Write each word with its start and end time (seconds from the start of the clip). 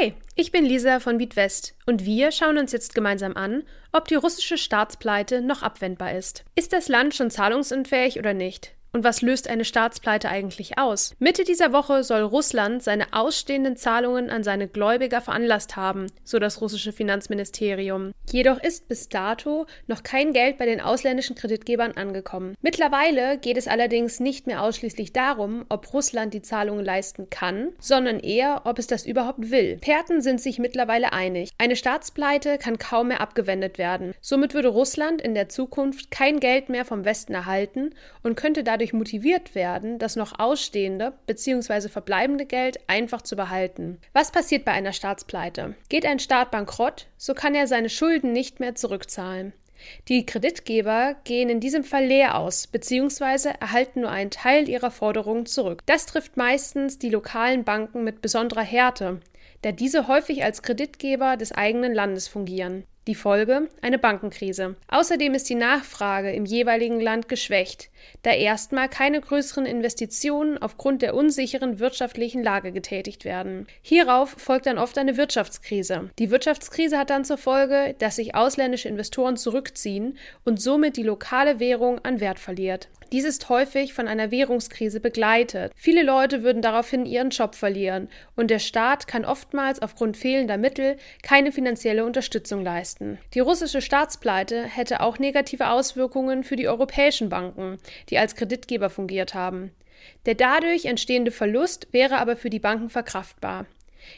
Hi, 0.00 0.12
ich 0.36 0.52
bin 0.52 0.64
Lisa 0.64 1.00
von 1.00 1.18
BeatWest 1.18 1.74
und 1.86 2.04
wir 2.04 2.30
schauen 2.30 2.56
uns 2.56 2.70
jetzt 2.70 2.94
gemeinsam 2.94 3.36
an, 3.36 3.64
ob 3.90 4.06
die 4.06 4.14
russische 4.14 4.56
Staatspleite 4.56 5.40
noch 5.40 5.62
abwendbar 5.62 6.12
ist. 6.16 6.44
Ist 6.54 6.72
das 6.72 6.88
Land 6.88 7.14
schon 7.14 7.30
zahlungsunfähig 7.30 8.18
oder 8.18 8.32
nicht? 8.32 8.76
Und 8.98 9.04
was 9.04 9.22
löst 9.22 9.48
eine 9.48 9.64
Staatspleite 9.64 10.28
eigentlich 10.28 10.76
aus? 10.76 11.14
Mitte 11.20 11.44
dieser 11.44 11.72
Woche 11.72 12.02
soll 12.02 12.22
Russland 12.22 12.82
seine 12.82 13.12
ausstehenden 13.12 13.76
Zahlungen 13.76 14.28
an 14.28 14.42
seine 14.42 14.66
Gläubiger 14.66 15.20
veranlasst 15.20 15.76
haben, 15.76 16.06
so 16.24 16.40
das 16.40 16.60
russische 16.60 16.92
Finanzministerium. 16.92 18.10
Jedoch 18.28 18.60
ist 18.60 18.88
bis 18.88 19.08
dato 19.08 19.66
noch 19.86 20.02
kein 20.02 20.32
Geld 20.32 20.58
bei 20.58 20.66
den 20.66 20.80
ausländischen 20.80 21.36
Kreditgebern 21.36 21.92
angekommen. 21.92 22.56
Mittlerweile 22.60 23.38
geht 23.38 23.56
es 23.56 23.68
allerdings 23.68 24.18
nicht 24.18 24.48
mehr 24.48 24.64
ausschließlich 24.64 25.12
darum, 25.12 25.64
ob 25.68 25.94
Russland 25.94 26.34
die 26.34 26.42
Zahlungen 26.42 26.84
leisten 26.84 27.30
kann, 27.30 27.68
sondern 27.78 28.18
eher, 28.18 28.62
ob 28.64 28.80
es 28.80 28.88
das 28.88 29.06
überhaupt 29.06 29.52
will. 29.52 29.74
Experten 29.74 30.22
sind 30.22 30.40
sich 30.40 30.58
mittlerweile 30.58 31.12
einig. 31.12 31.50
Eine 31.56 31.76
Staatspleite 31.76 32.58
kann 32.58 32.78
kaum 32.78 33.08
mehr 33.08 33.20
abgewendet 33.20 33.78
werden. 33.78 34.12
Somit 34.20 34.54
würde 34.54 34.68
Russland 34.68 35.22
in 35.22 35.34
der 35.34 35.48
Zukunft 35.48 36.10
kein 36.10 36.40
Geld 36.40 36.68
mehr 36.68 36.84
vom 36.84 37.04
Westen 37.04 37.34
erhalten 37.34 37.94
und 38.24 38.34
könnte 38.34 38.64
dadurch 38.64 38.87
dadurch 38.88 38.92
motiviert 38.92 39.54
werden, 39.54 39.98
das 39.98 40.16
noch 40.16 40.38
ausstehende 40.38 41.12
bzw. 41.26 41.88
verbleibende 41.88 42.46
Geld 42.46 42.78
einfach 42.86 43.22
zu 43.22 43.36
behalten. 43.36 43.98
Was 44.12 44.32
passiert 44.32 44.64
bei 44.64 44.72
einer 44.72 44.92
Staatspleite? 44.92 45.74
Geht 45.88 46.06
ein 46.06 46.18
Staat 46.18 46.50
bankrott, 46.50 47.06
so 47.16 47.34
kann 47.34 47.54
er 47.54 47.66
seine 47.66 47.90
Schulden 47.90 48.32
nicht 48.32 48.60
mehr 48.60 48.74
zurückzahlen. 48.74 49.52
Die 50.08 50.26
Kreditgeber 50.26 51.14
gehen 51.22 51.48
in 51.48 51.60
diesem 51.60 51.84
Fall 51.84 52.04
leer 52.04 52.36
aus 52.36 52.66
bzw. 52.66 53.50
erhalten 53.60 54.00
nur 54.00 54.10
einen 54.10 54.30
Teil 54.30 54.68
ihrer 54.68 54.90
Forderungen 54.90 55.46
zurück. 55.46 55.82
Das 55.86 56.06
trifft 56.06 56.36
meistens 56.36 56.98
die 56.98 57.10
lokalen 57.10 57.62
Banken 57.62 58.02
mit 58.02 58.20
besonderer 58.20 58.62
Härte, 58.64 59.20
da 59.62 59.70
diese 59.70 60.08
häufig 60.08 60.42
als 60.42 60.62
Kreditgeber 60.62 61.36
des 61.36 61.52
eigenen 61.52 61.94
Landes 61.94 62.26
fungieren. 62.26 62.84
Die 63.08 63.14
Folge? 63.14 63.70
Eine 63.80 63.98
Bankenkrise. 63.98 64.76
Außerdem 64.88 65.32
ist 65.32 65.48
die 65.48 65.54
Nachfrage 65.54 66.30
im 66.30 66.44
jeweiligen 66.44 67.00
Land 67.00 67.26
geschwächt, 67.26 67.88
da 68.20 68.32
erstmal 68.32 68.90
keine 68.90 69.22
größeren 69.22 69.64
Investitionen 69.64 70.58
aufgrund 70.58 71.00
der 71.00 71.14
unsicheren 71.14 71.78
wirtschaftlichen 71.78 72.42
Lage 72.42 72.70
getätigt 72.70 73.24
werden. 73.24 73.66
Hierauf 73.80 74.34
folgt 74.36 74.66
dann 74.66 74.76
oft 74.76 74.98
eine 74.98 75.16
Wirtschaftskrise. 75.16 76.10
Die 76.18 76.30
Wirtschaftskrise 76.30 76.98
hat 76.98 77.08
dann 77.08 77.24
zur 77.24 77.38
Folge, 77.38 77.94
dass 77.98 78.16
sich 78.16 78.34
ausländische 78.34 78.90
Investoren 78.90 79.38
zurückziehen 79.38 80.18
und 80.44 80.60
somit 80.60 80.98
die 80.98 81.02
lokale 81.02 81.60
Währung 81.60 82.00
an 82.00 82.20
Wert 82.20 82.38
verliert. 82.38 82.90
Dies 83.10 83.24
ist 83.24 83.48
häufig 83.48 83.94
von 83.94 84.06
einer 84.06 84.30
Währungskrise 84.30 85.00
begleitet. 85.00 85.72
Viele 85.74 86.02
Leute 86.02 86.42
würden 86.42 86.60
daraufhin 86.60 87.06
ihren 87.06 87.30
Job 87.30 87.54
verlieren 87.54 88.08
und 88.36 88.50
der 88.50 88.58
Staat 88.58 89.06
kann 89.06 89.24
oftmals 89.24 89.80
aufgrund 89.80 90.18
fehlender 90.18 90.58
Mittel 90.58 90.98
keine 91.22 91.50
finanzielle 91.50 92.04
Unterstützung 92.04 92.62
leisten. 92.62 93.18
Die 93.32 93.40
russische 93.40 93.80
Staatspleite 93.80 94.64
hätte 94.64 95.00
auch 95.00 95.18
negative 95.18 95.70
Auswirkungen 95.70 96.44
für 96.44 96.56
die 96.56 96.68
europäischen 96.68 97.30
Banken, 97.30 97.78
die 98.10 98.18
als 98.18 98.36
Kreditgeber 98.36 98.90
fungiert 98.90 99.32
haben. 99.32 99.70
Der 100.26 100.34
dadurch 100.34 100.84
entstehende 100.84 101.30
Verlust 101.30 101.88
wäre 101.92 102.18
aber 102.18 102.36
für 102.36 102.50
die 102.50 102.60
Banken 102.60 102.90
verkraftbar. 102.90 103.64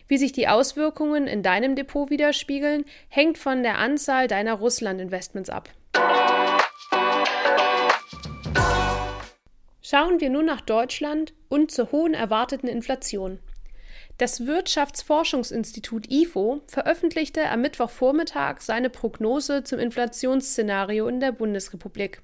Wie 0.09 0.19
sich 0.19 0.33
die 0.33 0.49
Auswirkungen 0.49 1.29
in 1.29 1.45
deinem 1.45 1.77
Depot 1.77 2.11
widerspiegeln, 2.11 2.85
hängt 3.09 3.39
von 3.39 3.63
der 3.63 3.79
Anzahl 3.79 4.27
deiner 4.27 4.55
Russland-Investments 4.55 5.49
ab. 5.49 5.69
Schauen 9.91 10.21
wir 10.21 10.31
nun 10.31 10.45
nach 10.45 10.61
Deutschland 10.61 11.35
und 11.49 11.73
zur 11.73 11.91
hohen 11.91 12.15
erwarteten 12.15 12.69
Inflation. 12.69 13.41
Das 14.19 14.47
Wirtschaftsforschungsinstitut 14.47 16.09
IFO 16.09 16.61
veröffentlichte 16.69 17.49
am 17.49 17.63
Mittwochvormittag 17.63 18.61
seine 18.61 18.89
Prognose 18.89 19.65
zum 19.65 19.81
Inflationsszenario 19.81 21.09
in 21.09 21.19
der 21.19 21.33
Bundesrepublik. 21.33 22.23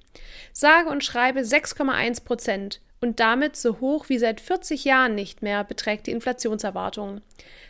Sage 0.53 0.87
und 0.89 1.03
schreibe 1.03 1.41
6,1 1.41 2.23
Prozent 2.23 2.79
und 3.01 3.19
damit 3.19 3.55
so 3.55 3.79
hoch 3.79 4.09
wie 4.09 4.17
seit 4.17 4.41
40 4.41 4.85
Jahren 4.85 5.15
nicht 5.15 5.41
mehr 5.41 5.63
beträgt 5.63 6.07
die 6.07 6.11
Inflationserwartung. 6.11 7.21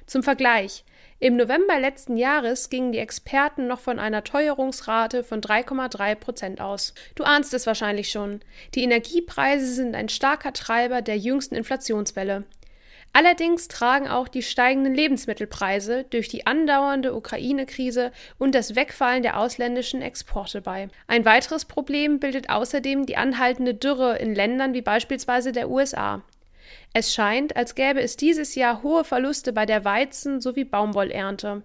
Zum 0.05 0.23
Vergleich, 0.23 0.85
im 1.19 1.35
November 1.35 1.79
letzten 1.79 2.15
Jahres 2.15 2.69
gingen 2.69 2.91
die 2.91 2.99
Experten 2.99 3.65
noch 3.65 3.79
von 3.79 3.97
einer 3.97 4.23
Teuerungsrate 4.23 5.23
von 5.23 5.41
3,3 5.41 6.13
Prozent 6.13 6.61
aus. 6.61 6.93
Du 7.15 7.23
ahnst 7.23 7.55
es 7.55 7.65
wahrscheinlich 7.65 8.11
schon. 8.11 8.41
Die 8.75 8.83
Energiepreise 8.83 9.65
sind 9.65 9.95
ein 9.95 10.09
starker 10.09 10.53
Treiber 10.53 11.01
der 11.01 11.17
jüngsten 11.17 11.55
Inflationswelle. 11.55 12.43
Allerdings 13.17 13.67
tragen 13.67 14.07
auch 14.07 14.27
die 14.27 14.43
steigenden 14.43 14.93
Lebensmittelpreise 14.93 16.05
durch 16.11 16.27
die 16.27 16.45
andauernde 16.45 17.15
Ukraine-Krise 17.15 18.11
und 18.37 18.53
das 18.53 18.75
Wegfallen 18.75 19.23
der 19.23 19.39
ausländischen 19.39 20.03
Exporte 20.03 20.61
bei. 20.61 20.89
Ein 21.07 21.25
weiteres 21.25 21.65
Problem 21.65 22.19
bildet 22.19 22.51
außerdem 22.51 23.07
die 23.07 23.17
anhaltende 23.17 23.73
Dürre 23.73 24.19
in 24.19 24.35
Ländern 24.35 24.75
wie 24.75 24.83
beispielsweise 24.83 25.51
der 25.51 25.71
USA. 25.71 26.21
Es 26.93 27.11
scheint, 27.11 27.55
als 27.55 27.73
gäbe 27.73 28.01
es 28.01 28.17
dieses 28.17 28.53
Jahr 28.53 28.83
hohe 28.83 29.03
Verluste 29.03 29.51
bei 29.51 29.65
der 29.65 29.83
Weizen- 29.83 30.39
sowie 30.39 30.65
Baumwollernte. 30.65 31.63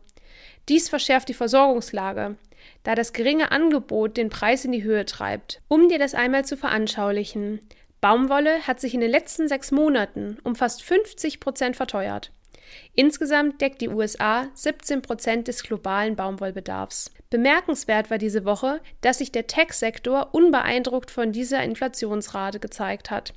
Dies 0.70 0.88
verschärft 0.88 1.28
die 1.28 1.34
Versorgungslage, 1.34 2.36
da 2.82 2.94
das 2.94 3.12
geringe 3.12 3.52
Angebot 3.52 4.16
den 4.16 4.30
Preis 4.30 4.64
in 4.64 4.72
die 4.72 4.84
Höhe 4.84 5.04
treibt. 5.04 5.60
Um 5.68 5.90
dir 5.90 5.98
das 5.98 6.14
einmal 6.14 6.46
zu 6.46 6.56
veranschaulichen. 6.56 7.60
Baumwolle 8.02 8.66
hat 8.66 8.80
sich 8.80 8.94
in 8.94 9.00
den 9.00 9.12
letzten 9.12 9.46
sechs 9.46 9.70
Monaten 9.70 10.36
um 10.42 10.56
fast 10.56 10.82
50 10.82 11.38
Prozent 11.38 11.76
verteuert. 11.76 12.32
Insgesamt 12.94 13.60
deckt 13.60 13.80
die 13.80 13.88
USA 13.88 14.48
17 14.54 15.02
Prozent 15.02 15.46
des 15.46 15.62
globalen 15.62 16.16
Baumwollbedarfs. 16.16 17.12
Bemerkenswert 17.30 18.10
war 18.10 18.18
diese 18.18 18.44
Woche, 18.44 18.80
dass 19.02 19.18
sich 19.18 19.30
der 19.30 19.46
Tech-Sektor 19.46 20.30
unbeeindruckt 20.32 21.12
von 21.12 21.30
dieser 21.30 21.62
Inflationsrate 21.62 22.58
gezeigt 22.58 23.12
hat. 23.12 23.34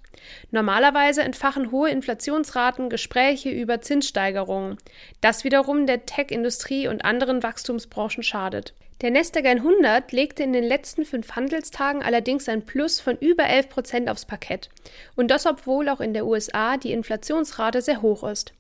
Normalerweise 0.50 1.22
entfachen 1.22 1.70
hohe 1.70 1.92
Inflationsraten 1.92 2.90
Gespräche 2.90 3.52
über 3.52 3.82
Zinssteigerungen, 3.82 4.78
das 5.22 5.44
wiederum 5.44 5.86
der 5.86 6.08
Tech-Industrie 6.08 6.88
und 6.88 7.06
anderen 7.06 7.44
Wachstumsbranchen 7.44 8.24
schadet. 8.24 8.74
Der 9.02 9.12
Nasdaq 9.12 9.46
100 9.46 10.14
legte 10.14 10.44
in 10.44 10.54
den 10.54 10.64
letzten 10.64 11.04
fünf 11.04 11.36
Handelstagen 11.36 12.02
allerdings 12.02 12.48
ein 12.48 12.66
Plus 12.66 13.02
von 13.02 13.18
über 13.18 13.44
11 13.44 13.68
Prozent 13.68 14.10
aufs 14.10 14.24
Parkett. 14.24 14.70
Und 15.18 15.30
das, 15.30 15.46
obwohl 15.46 15.90
auch 15.90 16.00
in 16.00 16.14
der 16.14 16.26
USA 16.26 16.78
die 16.78 16.94
Inflationsrate 16.94 17.82
sehr 17.82 18.02
hoch 18.02 18.24
ist. 18.24 18.54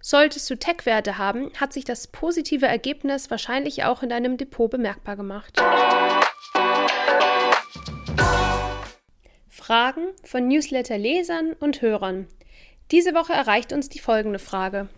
Solltest 0.00 0.48
du 0.48 0.56
Tech-Werte 0.56 1.18
haben, 1.18 1.50
hat 1.56 1.72
sich 1.72 1.84
das 1.84 2.06
positive 2.06 2.66
Ergebnis 2.66 3.28
wahrscheinlich 3.28 3.82
auch 3.82 4.04
in 4.04 4.10
deinem 4.10 4.36
Depot 4.36 4.70
bemerkbar 4.70 5.16
gemacht. 5.16 5.60
Fragen 9.48 10.06
von 10.22 10.46
Newsletter-Lesern 10.46 11.54
und 11.54 11.82
Hörern. 11.82 12.28
Diese 12.92 13.14
Woche 13.14 13.32
erreicht 13.32 13.72
uns 13.72 13.88
die 13.88 13.98
folgende 13.98 14.38
Frage. 14.38 14.88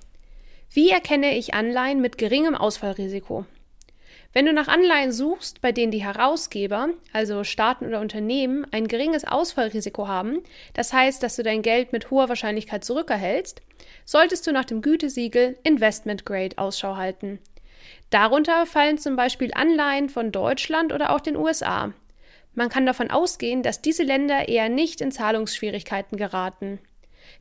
Wie 0.71 0.91
erkenne 0.91 1.39
ich 1.39 1.55
Anleihen 1.55 2.03
mit 2.03 2.19
geringem 2.19 2.55
Ausfallrisiko? 2.55 3.47
Wenn 4.35 4.47
du 4.47 4.53
nach 4.53 4.67
Anleihen 4.67 5.13
suchst, 5.13 5.61
bei 5.61 5.71
denen 5.71 5.93
die 5.93 6.03
Herausgeber, 6.03 6.89
also 7.13 7.45
Staaten 7.45 7.87
oder 7.87 8.01
Unternehmen, 8.01 8.67
ein 8.73 8.89
geringes 8.89 9.25
Ausfallrisiko 9.25 10.09
haben, 10.09 10.43
das 10.73 10.93
heißt, 10.93 11.23
dass 11.23 11.37
du 11.37 11.45
dein 11.45 11.63
Geld 11.63 11.93
mit 11.93 12.11
hoher 12.11 12.29
Wahrscheinlichkeit 12.29 12.85
zurückerhältst, 12.85 13.63
solltest 14.05 14.45
du 14.45 14.53
nach 14.53 14.65
dem 14.65 14.83
Gütesiegel 14.83 15.57
Investment 15.63 16.27
Grade 16.27 16.59
Ausschau 16.59 16.97
halten. 16.97 17.39
Darunter 18.11 18.67
fallen 18.67 18.99
zum 18.99 19.15
Beispiel 19.15 19.53
Anleihen 19.55 20.09
von 20.09 20.33
Deutschland 20.33 20.93
oder 20.93 21.15
auch 21.15 21.21
den 21.21 21.37
USA. 21.37 21.93
Man 22.55 22.69
kann 22.69 22.87
davon 22.87 23.13
ausgehen, 23.13 23.63
dass 23.63 23.83
diese 23.83 24.03
Länder 24.03 24.49
eher 24.49 24.69
nicht 24.69 25.01
in 25.01 25.13
Zahlungsschwierigkeiten 25.13 26.19
geraten. 26.19 26.81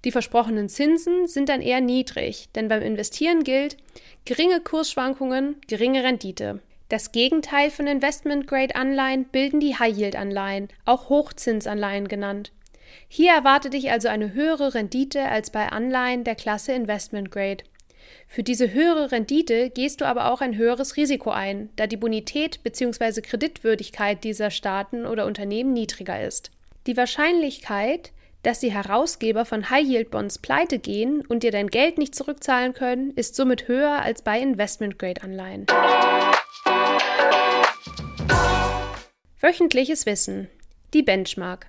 Die 0.06 0.12
versprochenen 0.12 0.70
Zinsen 0.70 1.26
sind 1.28 1.50
dann 1.50 1.64
eher 1.64 1.82
niedrig, 1.82 2.50
denn 2.54 2.68
beim 2.68 2.84
Investieren 2.84 3.44
gilt 3.44 3.78
geringe 4.26 4.62
Kursschwankungen, 4.62 5.60
geringe 5.68 6.04
Rendite. 6.04 6.62
Das 6.94 7.12
Gegenteil 7.12 7.72
von 7.72 7.88
Investment-Grade-Anleihen 7.88 9.26
bilden 9.26 9.60
die 9.60 9.76
High-Yield-Anleihen, 9.80 10.68
auch 10.86 11.10
Hochzinsanleihen 11.10 12.08
genannt. 12.08 12.52
Hier 13.08 13.32
erwartet 13.32 13.74
dich 13.74 13.90
also 13.90 14.10
eine 14.10 14.36
höhere 14.36 14.76
Rendite 14.76 15.24
als 15.24 15.50
bei 15.50 15.70
Anleihen 15.70 16.24
der 16.24 16.36
Klasse 16.36 16.74
Investment 16.74 17.32
Grade. 17.32 17.64
Für 18.28 18.44
diese 18.44 18.74
höhere 18.74 19.12
Rendite 19.12 19.72
gehst 19.72 20.02
du 20.02 20.06
aber 20.06 20.32
auch 20.32 20.42
ein 20.42 20.56
höheres 20.56 20.96
Risiko 20.96 21.32
ein, 21.32 21.72
da 21.78 21.88
die 21.88 21.98
Bonität 21.98 22.62
bzw. 22.62 23.22
Kreditwürdigkeit 23.22 24.24
dieser 24.24 24.52
Staaten 24.52 25.08
oder 25.08 25.26
Unternehmen 25.26 25.74
niedriger 25.74 26.22
ist. 26.22 26.52
Die 26.86 26.96
Wahrscheinlichkeit, 26.96 28.12
dass 28.44 28.60
die 28.60 28.72
Herausgeber 28.72 29.46
von 29.46 29.72
High-Yield-Bonds 29.72 30.38
pleite 30.38 30.78
gehen 30.78 31.26
und 31.26 31.42
dir 31.42 31.50
dein 31.50 31.70
Geld 31.70 31.98
nicht 31.98 32.14
zurückzahlen 32.14 32.74
können, 32.74 33.14
ist 33.16 33.36
somit 33.36 33.68
höher 33.68 34.04
als 34.04 34.22
bei 34.22 34.40
Investment-Grade-Anleihen. 34.40 35.66
Wöchentliches 39.40 40.06
Wissen. 40.06 40.50
Die 40.94 41.04
Benchmark. 41.04 41.68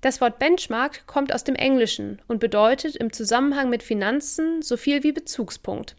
Das 0.00 0.20
Wort 0.20 0.38
Benchmark 0.38 1.06
kommt 1.06 1.32
aus 1.32 1.44
dem 1.44 1.54
Englischen 1.54 2.20
und 2.26 2.40
bedeutet 2.40 2.96
im 2.96 3.12
Zusammenhang 3.12 3.70
mit 3.70 3.82
Finanzen 3.82 4.62
so 4.62 4.76
viel 4.76 5.02
wie 5.02 5.12
Bezugspunkt. 5.12 5.96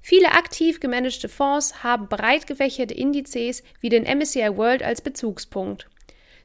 Viele 0.00 0.32
aktiv 0.32 0.80
gemanagte 0.80 1.28
Fonds 1.28 1.82
haben 1.82 2.08
breit 2.08 2.46
gefächerte 2.46 2.94
Indizes 2.94 3.62
wie 3.80 3.90
den 3.90 4.04
MSCI 4.04 4.56
World 4.56 4.82
als 4.82 5.02
Bezugspunkt. 5.02 5.86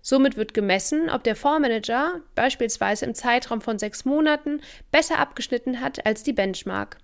Somit 0.01 0.35
wird 0.35 0.53
gemessen, 0.53 1.09
ob 1.09 1.23
der 1.23 1.35
Fondsmanager 1.35 2.19
beispielsweise 2.35 3.05
im 3.05 3.15
Zeitraum 3.15 3.61
von 3.61 3.79
sechs 3.79 4.03
Monaten 4.03 4.61
besser 4.91 5.17
abgeschnitten 5.17 5.79
hat 5.79 6.05
als 6.05 6.23
die 6.23 6.33
Benchmark. 6.33 6.97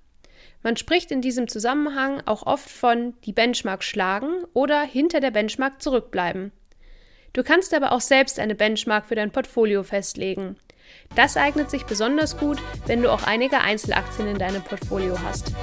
Man 0.62 0.76
spricht 0.76 1.12
in 1.12 1.22
diesem 1.22 1.48
Zusammenhang 1.48 2.22
auch 2.26 2.46
oft 2.46 2.70
von 2.70 3.14
die 3.24 3.34
Benchmark 3.34 3.84
schlagen 3.84 4.44
oder 4.54 4.82
hinter 4.82 5.20
der 5.22 5.32
Benchmark 5.32 5.82
zurückbleiben. 5.82 6.52
Du 7.34 7.44
kannst 7.44 7.74
aber 7.74 7.92
auch 7.92 8.02
selbst 8.02 8.40
eine 8.40 8.56
Benchmark 8.56 9.06
für 9.06 9.16
dein 9.16 9.32
Portfolio 9.32 9.84
festlegen. 9.84 10.58
Das 11.16 11.38
eignet 11.38 11.70
sich 11.70 11.86
besonders 11.86 12.38
gut, 12.38 12.58
wenn 12.88 13.02
du 13.02 13.12
auch 13.12 13.24
einige 13.24 13.62
Einzelaktien 13.62 14.28
in 14.28 14.40
deinem 14.40 14.64
Portfolio 14.64 15.18
hast. 15.22 15.54